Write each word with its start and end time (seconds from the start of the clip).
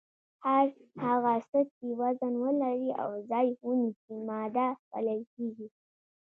هر 0.45 0.67
هغه 1.05 1.33
څه 1.49 1.59
چې 1.75 1.87
وزن 2.01 2.33
ولري 2.43 2.89
او 3.03 3.09
ځای 3.29 3.47
ونیسي 3.67 4.15
ماده 4.29 4.67
بلل 4.91 5.21
کیږي. 5.33 5.67